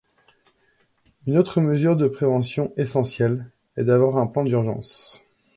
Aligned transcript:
Une 1.27 1.37
autre 1.37 1.61
mesure 1.61 1.95
de 1.95 2.07
prévention 2.07 2.73
essentielle 2.75 3.51
est 3.77 3.83
d'avoir 3.83 4.17
un 4.17 4.25
plan 4.25 4.43
d'urgence. 4.43 5.21